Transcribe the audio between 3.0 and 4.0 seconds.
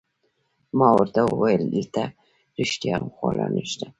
خواړه نشته؟